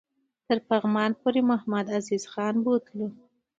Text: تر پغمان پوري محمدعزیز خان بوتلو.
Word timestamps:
تر 0.45 0.57
پغمان 0.67 1.11
پوري 1.21 1.41
محمدعزیز 1.51 2.23
خان 2.31 2.55
بوتلو. 2.63 3.07